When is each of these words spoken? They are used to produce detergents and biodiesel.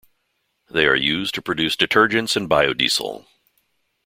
They 0.67 0.87
are 0.87 0.95
used 0.95 1.35
to 1.35 1.43
produce 1.43 1.75
detergents 1.75 2.35
and 2.35 2.49
biodiesel. 2.49 3.27